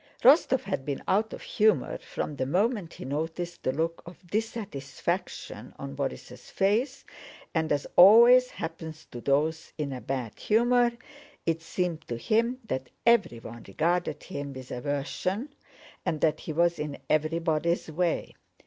Rostóv 0.23 0.61
had 0.63 0.83
been 0.83 1.03
out 1.07 1.31
of 1.31 1.43
humor 1.43 1.99
from 1.99 2.35
the 2.35 2.47
moment 2.47 2.95
he 2.95 3.05
noticed 3.05 3.61
the 3.61 3.71
look 3.71 4.01
of 4.07 4.25
dissatisfaction 4.31 5.75
on 5.77 5.95
Borís' 5.95 6.49
face, 6.49 7.05
and 7.53 7.71
as 7.71 7.85
always 7.95 8.49
happens 8.49 9.05
to 9.11 9.21
those 9.21 9.73
in 9.77 9.93
a 9.93 10.01
bad 10.01 10.39
humor, 10.39 10.93
it 11.45 11.61
seemed 11.61 12.01
to 12.07 12.17
him 12.17 12.57
that 12.65 12.89
everyone 13.05 13.63
regarded 13.67 14.23
him 14.23 14.53
with 14.53 14.71
aversion 14.71 15.53
and 16.03 16.19
that 16.21 16.39
he 16.39 16.51
was 16.51 16.79
in 16.79 16.97
everybody's 17.07 17.91
way. 17.91 18.33